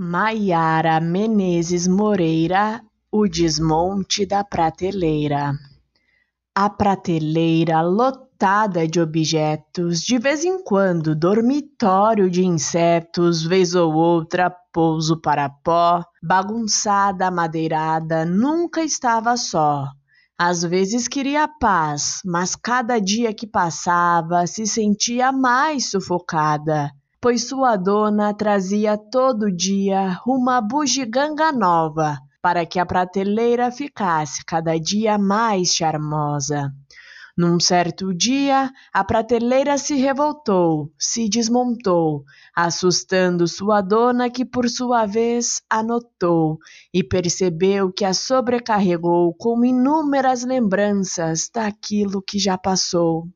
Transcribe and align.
Maiara 0.00 1.00
Menezes 1.00 1.88
Moreira 1.88 2.80
O 3.10 3.26
desmonte 3.26 4.24
da 4.24 4.44
prateleira. 4.44 5.52
A 6.54 6.70
prateleira 6.70 7.80
lotada 7.80 8.86
de 8.86 9.00
objetos, 9.00 9.98
de 10.02 10.16
vez 10.16 10.44
em 10.44 10.62
quando 10.62 11.16
dormitório 11.16 12.30
de 12.30 12.44
insetos, 12.44 13.42
vez 13.42 13.74
ou 13.74 13.92
outra 13.92 14.48
pouso 14.72 15.20
para 15.20 15.48
pó, 15.48 16.04
bagunçada, 16.22 17.28
madeirada, 17.28 18.24
nunca 18.24 18.84
estava 18.84 19.36
só. 19.36 19.88
Às 20.38 20.62
vezes 20.62 21.08
queria 21.08 21.48
paz, 21.48 22.20
mas 22.24 22.54
cada 22.54 23.00
dia 23.00 23.34
que 23.34 23.48
passava 23.48 24.46
se 24.46 24.64
sentia 24.64 25.32
mais 25.32 25.90
sufocada 25.90 26.92
pois 27.20 27.48
sua 27.48 27.76
dona 27.76 28.32
trazia 28.32 28.96
todo 28.96 29.50
dia 29.50 30.20
uma 30.26 30.60
bugiganga 30.60 31.50
nova 31.50 32.18
para 32.40 32.64
que 32.64 32.78
a 32.78 32.86
prateleira 32.86 33.70
ficasse 33.72 34.44
cada 34.44 34.78
dia 34.78 35.18
mais 35.18 35.74
charmosa. 35.74 36.72
Num 37.36 37.60
certo 37.60 38.12
dia, 38.12 38.68
a 38.92 39.04
prateleira 39.04 39.78
se 39.78 39.94
revoltou, 39.94 40.92
se 40.98 41.28
desmontou, 41.28 42.24
assustando 42.54 43.46
sua 43.46 43.80
dona, 43.80 44.28
que 44.28 44.44
por 44.44 44.68
sua 44.68 45.06
vez 45.06 45.62
anotou 45.70 46.58
e 46.92 47.04
percebeu 47.04 47.92
que 47.92 48.04
a 48.04 48.12
sobrecarregou 48.12 49.32
com 49.34 49.64
inúmeras 49.64 50.44
lembranças 50.44 51.48
daquilo 51.54 52.20
que 52.20 52.40
já 52.40 52.58
passou. 52.58 53.28